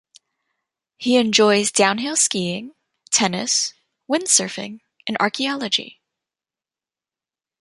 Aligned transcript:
He 0.97 1.17
enjoys 1.17 1.71
downhill 1.71 2.15
skiing, 2.15 2.73
tennis, 3.11 3.75
wind-surfing, 4.07 4.79
and 5.07 5.15
archeology. 5.19 6.01